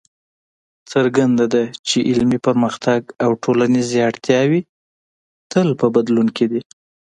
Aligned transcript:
څرګنده 0.91 1.45
ده 1.53 1.63
چې 1.87 1.97
علمي 2.09 2.39
پرمختګ 2.47 3.01
او 3.23 3.31
ټولنیزې 3.43 3.97
اړتیاوې 4.09 4.61
تل 5.51 5.67
په 5.79 5.87
بدلون 5.95 6.27
کې 6.37 6.45
دي. 6.51 6.61